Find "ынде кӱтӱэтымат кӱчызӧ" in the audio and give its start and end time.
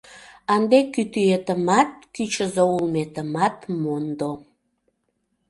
0.55-2.63